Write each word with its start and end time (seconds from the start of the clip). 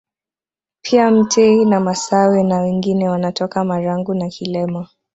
Pia 0.81 1.11
mtei 1.11 1.65
na 1.65 1.79
masawe 1.79 2.43
na 2.43 2.59
wengine 2.61 3.09
wanatoka 3.09 3.63
Marangu 3.63 4.13
na 4.13 4.29
Kilema 4.29 4.89